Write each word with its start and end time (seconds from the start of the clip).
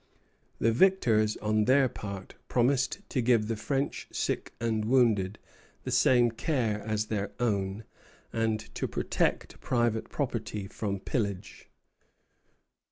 The 0.57 0.71
victors, 0.71 1.37
on 1.43 1.65
their 1.65 1.87
part, 1.87 2.33
promised 2.49 3.07
to 3.09 3.21
give 3.21 3.47
the 3.47 3.55
French 3.55 4.07
sick 4.11 4.51
and 4.59 4.83
wounded 4.85 5.37
the 5.83 5.91
same 5.91 6.31
care 6.31 6.81
as 6.81 7.05
their 7.05 7.31
own, 7.39 7.83
and 8.33 8.59
to 8.73 8.87
protect 8.87 9.59
private 9.61 10.09
property 10.09 10.65
from 10.65 11.01
pillage. 11.01 11.69